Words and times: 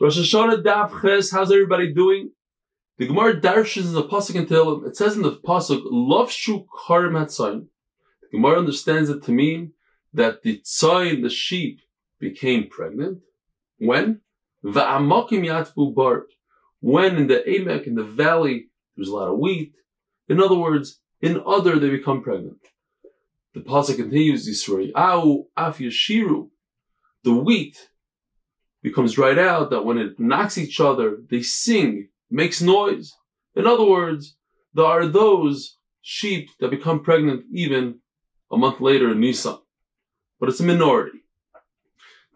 Rosh 0.00 0.18
Hashanah 0.18 0.62
Daf 0.62 1.02
Ches, 1.02 1.30
how's 1.30 1.52
everybody 1.52 1.92
doing? 1.92 2.32
The 2.98 3.06
Gemara 3.06 3.40
darshins 3.40 3.86
in 3.86 3.92
the 3.94 4.04
pasuk 4.04 4.34
in 4.34 4.46
Tehillim. 4.46 4.86
It 4.86 4.96
says 4.96 5.16
in 5.16 5.22
the 5.22 5.36
pasuk, 5.36 5.82
"Lovshu 5.90 6.66
karim 6.86 7.14
hatzayin." 7.14 7.66
The 8.22 8.38
Gemara 8.38 8.58
understands 8.58 9.10
it 9.10 9.22
to 9.24 9.32
mean 9.32 9.72
that 10.12 10.42
the 10.42 10.60
tzayin, 10.60 11.22
the 11.22 11.30
sheep, 11.30 11.80
became 12.18 12.68
pregnant 12.68 13.20
when 13.78 14.20
va'amakim 14.64 15.46
yatvu 15.46 15.94
bar. 15.94 16.26
When 16.80 17.16
in 17.16 17.26
the 17.26 17.42
Amek, 17.46 17.86
in 17.86 17.94
the 17.94 18.04
valley, 18.04 18.70
there's 18.96 19.08
a 19.08 19.14
lot 19.14 19.30
of 19.30 19.38
wheat. 19.38 19.74
In 20.28 20.40
other 20.40 20.56
words, 20.56 21.00
in 21.20 21.42
other 21.44 21.78
they 21.78 21.90
become 21.90 22.22
pregnant. 22.22 22.58
The 23.52 23.60
pasuk 23.60 23.96
continues. 23.96 24.46
Au 24.94 25.48
af 25.56 25.78
yashiru. 25.78 26.50
The 27.22 27.34
wheat 27.34 27.89
becomes 28.82 29.18
right 29.18 29.38
out, 29.38 29.70
that 29.70 29.84
when 29.84 29.98
it 29.98 30.18
knocks 30.18 30.58
each 30.58 30.80
other, 30.80 31.18
they 31.28 31.42
sing, 31.42 32.08
makes 32.30 32.62
noise. 32.62 33.14
In 33.54 33.66
other 33.66 33.84
words, 33.84 34.36
there 34.74 34.86
are 34.86 35.06
those 35.06 35.76
sheep 36.02 36.50
that 36.60 36.70
become 36.70 37.02
pregnant 37.02 37.44
even 37.52 38.00
a 38.50 38.56
month 38.56 38.80
later 38.80 39.10
in 39.12 39.20
Nisan. 39.20 39.58
But 40.38 40.48
it's 40.48 40.60
a 40.60 40.64
minority. 40.64 41.18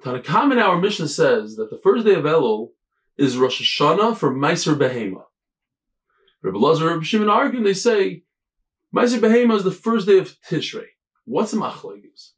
Tanna 0.03 0.21
Kamma 0.21 0.53
in 0.53 0.59
our 0.59 0.79
Mishnah 0.79 1.09
says 1.09 1.57
that 1.57 1.71
the 1.71 1.81
first 1.83 2.05
day 2.05 2.15
of 2.15 2.25
Elul 2.25 2.73
is 3.17 3.39
Rosh 3.39 3.63
Hashanah 3.63 4.17
for 4.17 4.35
Meiser 4.35 4.77
Behema. 4.77 5.25
Rabbi 6.43 6.59
Lazar 6.59 6.93
and 6.93 7.07
Shimon 7.07 7.31
argue 7.31 7.59
and 7.59 7.67
they 7.67 7.73
say 7.75 8.25
Meiser 8.95 9.19
Behema 9.19 9.57
is 9.57 9.65
the 9.65 9.71
first 9.71 10.07
day 10.07 10.19
of 10.19 10.37
Tishrei. 10.47 10.89
What's 11.25 11.55
machlekes? 11.55 12.33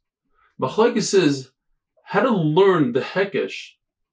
Machlekes 0.61 1.03
says 1.03 1.51
how 2.05 2.21
to 2.21 2.31
learn 2.31 2.93
the 2.93 3.01
Hekesh 3.01 3.71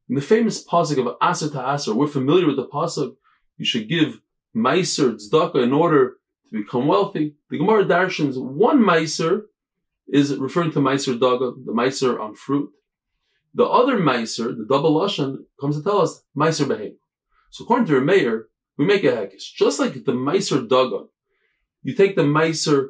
in 0.08 0.14
the 0.14 0.20
famous 0.20 0.64
pasuk 0.64 0.98
of 0.98 1.16
Aser 1.22 1.50
to 1.50 1.74
Aser, 1.74 1.94
we're 1.94 2.06
familiar 2.06 2.46
with 2.46 2.56
the 2.56 2.66
pasuk. 2.66 3.16
You 3.56 3.64
should 3.64 3.88
give 3.88 4.20
meiser 4.55 5.14
tzedakah 5.14 5.62
in 5.62 5.72
order 5.72 6.16
to 6.50 6.62
become 6.62 6.86
wealthy. 6.86 7.36
The 7.50 7.58
Gemara 7.58 7.84
darshans 7.84 8.41
one 8.41 8.80
meiser 8.80 9.42
is 10.08 10.36
referring 10.36 10.72
to 10.72 10.80
meiser 10.80 11.19
daga, 11.19 11.55
the 11.64 11.72
meiser 11.72 12.20
on 12.20 12.34
fruit. 12.34 12.70
The 13.55 13.64
other 13.64 13.98
meiser, 13.98 14.56
the 14.56 14.66
double 14.69 14.94
lashon, 14.94 15.44
comes 15.61 15.77
to 15.77 15.83
tell 15.83 16.00
us 16.00 16.22
meiser 16.36 16.66
behem. 16.66 16.96
So 17.50 17.64
according 17.64 17.86
to 17.86 18.00
Meir, 18.00 18.48
we 18.77 18.84
make 18.84 19.05
a 19.05 19.12
hekesh. 19.12 19.55
Just 19.55 19.78
like 19.78 19.94
the 19.94 20.12
meiser 20.12 20.66
daga, 20.66 21.06
you 21.83 21.94
take 21.94 22.16
the 22.16 22.22
meiser 22.22 22.89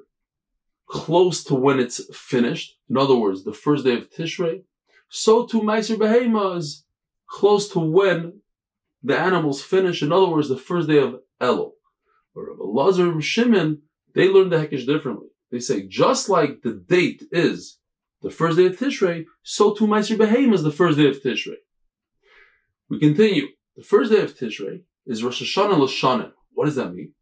close 0.88 1.44
to 1.44 1.54
when 1.54 1.78
it's 1.78 2.00
finished. 2.16 2.76
In 2.88 2.96
other 2.96 3.14
words, 3.14 3.44
the 3.44 3.52
first 3.52 3.84
day 3.84 3.94
of 3.94 4.10
Tishrei. 4.10 4.62
So 5.08 5.46
too 5.46 5.60
meiser 5.60 5.96
behema 5.96 6.56
is 6.58 6.83
close 7.34 7.68
to 7.68 7.80
when 7.80 8.40
the 9.02 9.18
animals 9.18 9.60
finish. 9.60 10.02
In 10.02 10.12
other 10.12 10.28
words, 10.28 10.48
the 10.48 10.56
first 10.56 10.88
day 10.88 10.98
of 10.98 11.16
Elul. 11.40 11.72
Rabbi 12.34 12.62
Lazar 12.62 13.10
and 13.10 13.24
Shimon, 13.24 13.82
they 14.14 14.28
learn 14.28 14.50
the 14.50 14.56
Hekesh 14.56 14.86
differently. 14.86 15.28
They 15.50 15.58
say, 15.58 15.86
just 15.86 16.28
like 16.28 16.62
the 16.62 16.74
date 16.74 17.24
is 17.32 17.78
the 18.22 18.30
first 18.30 18.56
day 18.56 18.66
of 18.66 18.78
Tishrei, 18.78 19.24
so 19.42 19.74
too 19.74 19.86
Meiser 19.86 20.16
Behem 20.16 20.54
is 20.54 20.62
the 20.62 20.70
first 20.70 20.96
day 20.96 21.08
of 21.08 21.20
Tishrei. 21.22 21.56
We 22.88 23.00
continue. 23.00 23.48
The 23.76 23.82
first 23.82 24.12
day 24.12 24.20
of 24.20 24.36
Tishrei 24.38 24.82
is 25.04 25.24
Rosh 25.24 25.42
Hashanah 25.42 25.78
Lashanim. 25.78 26.32
What 26.52 26.66
does 26.66 26.76
that 26.76 26.94
mean? 26.94 27.14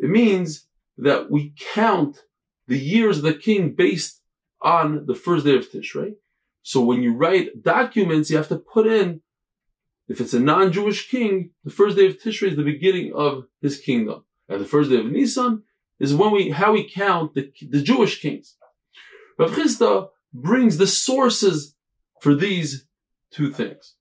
It 0.00 0.10
means 0.10 0.66
that 0.98 1.30
we 1.30 1.54
count 1.74 2.18
the 2.68 2.78
years 2.78 3.18
of 3.18 3.24
the 3.24 3.34
king 3.34 3.74
based 3.74 4.20
on 4.60 5.06
the 5.06 5.14
first 5.14 5.46
day 5.46 5.56
of 5.56 5.70
Tishrei. 5.70 6.16
So 6.62 6.80
when 6.80 7.02
you 7.02 7.14
write 7.14 7.62
documents, 7.62 8.30
you 8.30 8.36
have 8.36 8.48
to 8.48 8.56
put 8.56 8.86
in, 8.86 9.20
if 10.08 10.20
it's 10.20 10.34
a 10.34 10.40
non-Jewish 10.40 11.10
king, 11.10 11.50
the 11.64 11.70
first 11.70 11.96
day 11.96 12.06
of 12.06 12.20
Tishrei 12.20 12.50
is 12.50 12.56
the 12.56 12.62
beginning 12.62 13.12
of 13.14 13.44
his 13.60 13.78
kingdom. 13.78 14.24
And 14.48 14.60
the 14.60 14.66
first 14.66 14.90
day 14.90 14.98
of 14.98 15.06
Nisan 15.06 15.62
is 15.98 16.14
when 16.14 16.32
we, 16.32 16.50
how 16.50 16.72
we 16.72 16.88
count 16.88 17.34
the, 17.34 17.52
the 17.68 17.82
Jewish 17.82 18.20
kings. 18.20 18.56
Rav 19.38 19.50
Chisda 19.52 20.08
brings 20.32 20.76
the 20.76 20.86
sources 20.86 21.74
for 22.20 22.34
these 22.34 22.86
two 23.30 23.50
things. 23.50 23.94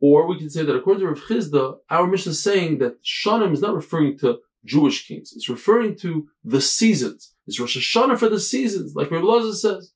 Or 0.00 0.26
we 0.26 0.38
can 0.38 0.50
say 0.50 0.64
that 0.64 0.74
according 0.74 1.00
to 1.00 1.08
Rav 1.08 1.20
Chisda, 1.20 1.78
our 1.90 2.06
Mishnah 2.06 2.30
is 2.30 2.42
saying 2.42 2.78
that 2.78 3.02
Shanim 3.04 3.52
is 3.52 3.60
not 3.60 3.74
referring 3.74 4.18
to 4.18 4.38
Jewish 4.64 5.06
kings. 5.06 5.32
It's 5.34 5.48
referring 5.48 5.96
to 5.98 6.28
the 6.44 6.60
seasons. 6.60 7.34
It's 7.46 7.60
Rosh 7.60 7.76
Hashanah 7.76 8.18
for 8.18 8.28
the 8.28 8.40
seasons, 8.40 8.94
like 8.96 9.10
Rav 9.10 9.22
Lazar 9.22 9.52
says 9.52 9.92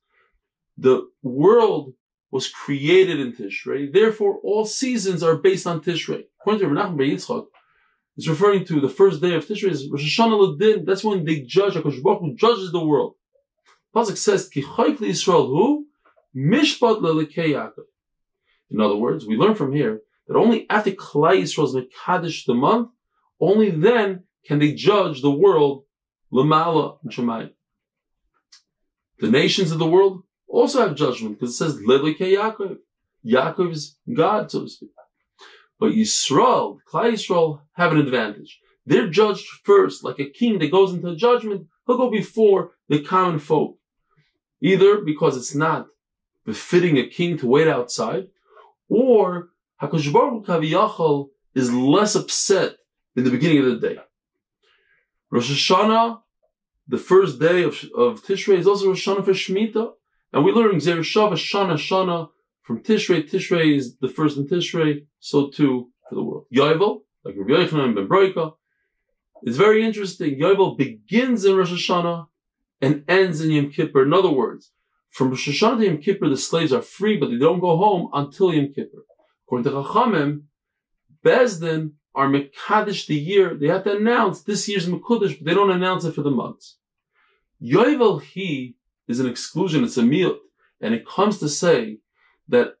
the 0.79 1.09
world 1.21 1.93
was 2.31 2.47
created 2.47 3.19
in 3.19 3.33
Tishrei. 3.33 3.91
Therefore, 3.91 4.39
all 4.43 4.65
seasons 4.65 5.23
are 5.23 5.37
based 5.37 5.65
on 5.65 5.81
Tishrei. 5.81 6.23
According 6.39 6.61
to 6.61 6.67
Menachem 6.67 6.97
Yitzchak, 6.97 7.47
it's 8.17 8.27
referring 8.27 8.65
to 8.65 8.79
the 8.79 8.89
first 8.89 9.21
day 9.21 9.33
of 9.33 9.45
Tishrei 9.45 9.71
is 9.71 9.89
Rosh 9.89 10.19
Hashanah 10.19 10.59
Ladin. 10.59 10.85
That's 10.85 11.03
when 11.03 11.25
they 11.25 11.41
judge. 11.41 11.73
Hakadosh 11.73 12.03
Baruch 12.03 12.37
judges 12.37 12.71
the 12.71 12.85
world. 12.85 13.15
Pasuk 13.95 14.17
says, 14.17 14.47
"Ki 14.47 14.61
Yisrael 14.61 15.47
who 15.47 15.87
mishpat 16.35 17.01
lelekei 17.01 17.53
Yaakov." 17.55 17.85
In 18.69 18.79
other 18.79 18.95
words, 18.95 19.25
we 19.25 19.35
learn 19.35 19.55
from 19.55 19.73
here 19.73 20.01
that 20.27 20.37
only 20.37 20.69
after 20.69 20.91
Klal 20.91 21.41
Yisrael 21.41 21.65
is 21.65 21.75
mekadosh 21.75 22.45
the 22.45 22.53
month, 22.53 22.89
only 23.39 23.71
then 23.71 24.25
can 24.45 24.59
they 24.59 24.73
judge 24.73 25.21
the 25.21 25.31
world 25.31 25.85
lamala 26.31 26.99
and. 27.03 27.51
The 29.19 29.31
nations 29.31 29.71
of 29.71 29.79
the 29.79 29.87
world 29.87 30.23
also 30.49 30.81
have 30.81 30.95
judgment 30.95 31.39
because 31.39 31.53
it 31.53 31.57
says 31.57 31.77
Levike 31.77 32.17
Yaakov. 32.19 32.77
Yaakov 33.25 33.71
is 33.71 33.97
God, 34.13 34.51
so 34.51 34.63
to 34.63 34.69
speak. 34.69 34.89
But 35.79 35.91
Yisrael, 35.91 36.79
Klal 36.91 37.13
Yisrael, 37.13 37.61
have 37.73 37.91
an 37.91 37.99
advantage. 37.99 38.59
They're 38.85 39.09
judged 39.09 39.45
first, 39.63 40.03
like 40.03 40.19
a 40.19 40.29
king 40.29 40.59
that 40.59 40.71
goes 40.71 40.93
into 40.93 41.15
judgment. 41.15 41.67
He'll 41.85 41.97
go 41.97 42.09
before 42.09 42.71
the 42.87 43.01
common 43.01 43.39
folk, 43.39 43.77
either 44.61 45.01
because 45.01 45.37
it's 45.37 45.55
not 45.55 45.87
befitting 46.45 46.97
a 46.97 47.07
king 47.07 47.37
to 47.37 47.47
wait 47.47 47.67
outside, 47.67 48.27
or 48.89 49.49
Hakadosh 49.81 50.11
Baruch 50.11 50.47
Hu 50.47 51.31
is 51.53 51.71
less 51.73 52.15
upset 52.15 52.75
in 53.15 53.23
the 53.23 53.29
beginning 53.29 53.59
of 53.59 53.65
the 53.65 53.87
day. 53.87 53.97
Rosh 55.29 55.51
Hashanah, 55.51 56.21
the 56.87 56.97
first 56.97 57.39
day 57.39 57.63
of, 57.63 57.73
of 57.95 58.23
Tishrei, 58.23 58.57
is 58.57 58.67
also 58.67 58.87
Rosh 58.87 59.07
Hashanah 59.07 59.25
for 59.25 59.31
Shemitah. 59.31 59.91
And 60.31 60.45
we 60.45 60.51
learn 60.51 60.79
Zer 60.79 60.97
Shava 60.97 61.33
Shana 61.33 61.73
Shana 61.73 62.29
from 62.61 62.83
Tishrei. 62.83 63.29
Tishrei 63.29 63.75
is 63.75 63.97
the 63.97 64.09
first 64.09 64.37
in 64.37 64.47
Tishrei, 64.47 65.05
so 65.19 65.49
too 65.49 65.89
for 66.07 66.15
the 66.15 66.23
world. 66.23 66.45
Yovel, 66.53 67.01
like 67.23 67.35
Rabbi 67.37 67.53
Yochanan 67.53 67.95
ben 67.95 68.07
Broika. 68.07 68.53
It's 69.43 69.57
very 69.57 69.83
interesting. 69.85 70.39
Yovel 70.39 70.77
begins 70.77 71.45
in 71.45 71.55
Rosh 71.55 71.71
Hashanah 71.71 72.27
and 72.81 73.03
ends 73.07 73.41
in 73.41 73.51
Yom 73.51 73.71
Kippur. 73.71 74.03
In 74.03 74.13
other 74.13 74.31
words, 74.31 74.71
from 75.09 75.29
Rosh 75.29 75.49
Hashanah 75.49 75.79
to 75.79 75.85
Yom 75.85 75.97
Kippur, 75.97 76.29
the 76.29 76.37
slaves 76.37 76.73
are 76.73 76.81
free, 76.81 77.17
but 77.17 77.29
they 77.29 77.37
don't 77.37 77.59
go 77.59 77.77
home 77.77 78.09
until 78.13 78.53
Yom 78.53 78.73
Kippur. 78.73 79.05
According 79.45 79.71
to 79.71 79.77
Chachamim, 79.77 80.41
Beis 81.23 81.59
Din 81.59 81.93
are 82.13 82.27
Mekadesh 82.27 83.07
the 83.07 83.15
year. 83.15 83.55
They 83.55 83.67
have 83.67 83.83
to 83.85 83.97
announce 83.97 84.41
this 84.41 84.67
year's 84.67 84.87
Mekudesh, 84.87 85.37
but 85.37 85.45
they 85.45 85.53
don't 85.53 85.71
announce 85.71 86.05
it 86.05 86.15
for 86.15 86.21
the 86.21 86.31
months. 86.31 86.77
Yovel 87.61 88.21
he 88.21 88.75
is 89.09 89.19
an 89.19 89.27
exclusion, 89.27 89.83
it's 89.83 89.97
a 89.97 90.03
miyut. 90.03 90.37
And 90.79 90.93
it 90.93 91.05
comes 91.05 91.39
to 91.39 91.49
say 91.49 91.97
that 92.47 92.75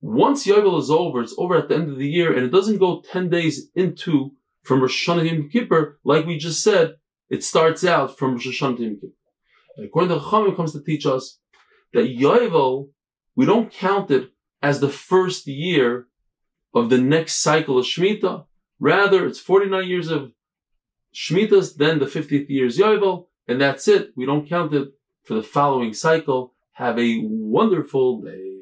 once 0.00 0.46
Yovel 0.46 0.80
is 0.80 0.90
over, 0.90 1.20
it's 1.20 1.34
over 1.38 1.56
at 1.56 1.68
the 1.68 1.76
end 1.76 1.90
of 1.90 1.98
the 1.98 2.08
year, 2.08 2.34
and 2.34 2.44
it 2.44 2.50
doesn't 2.50 2.78
go 2.78 3.02
10 3.12 3.28
days 3.28 3.70
into 3.76 4.32
from 4.64 4.80
Rosh 4.80 5.08
Hashanah 5.08 5.20
to 5.20 5.26
Yom 5.26 5.48
Kippur, 5.50 6.00
like 6.04 6.26
we 6.26 6.38
just 6.38 6.62
said, 6.62 6.94
it 7.28 7.44
starts 7.44 7.84
out 7.84 8.18
from 8.18 8.32
Rosh 8.32 8.48
Hashanah 8.48 8.80
Yom 8.80 8.94
Kippur. 8.96 9.12
And 9.76 9.86
according 9.86 10.10
to 10.10 10.24
Chachamim, 10.24 10.52
it 10.52 10.56
comes 10.56 10.72
to 10.72 10.82
teach 10.82 11.06
us 11.06 11.38
that 11.92 12.16
Yovel, 12.16 12.88
we 13.36 13.44
don't 13.46 13.72
count 13.72 14.10
it 14.10 14.30
as 14.62 14.80
the 14.80 14.88
first 14.88 15.46
year 15.46 16.06
of 16.74 16.90
the 16.90 16.98
next 16.98 17.42
cycle 17.42 17.78
of 17.78 17.84
Shemitah. 17.84 18.46
Rather, 18.80 19.26
it's 19.26 19.38
49 19.38 19.86
years 19.86 20.10
of 20.10 20.32
Shemitahs, 21.14 21.76
then 21.76 21.98
the 21.98 22.06
50th 22.06 22.48
year 22.48 22.66
is 22.66 22.78
Yovel, 22.78 23.26
and 23.46 23.60
that's 23.60 23.86
it. 23.86 24.10
We 24.16 24.26
don't 24.26 24.48
count 24.48 24.74
it 24.74 24.88
for 25.24 25.34
the 25.34 25.42
following 25.42 25.94
cycle. 25.94 26.52
Have 26.72 26.98
a 26.98 27.20
wonderful 27.22 28.20
day. 28.20 28.53